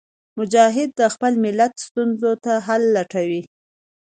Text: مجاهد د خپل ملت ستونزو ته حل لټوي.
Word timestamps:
مجاهد 0.39 0.89
د 0.99 1.01
خپل 1.13 1.33
ملت 1.45 1.73
ستونزو 1.87 2.31
ته 2.43 2.53
حل 2.67 2.83
لټوي. 2.95 3.41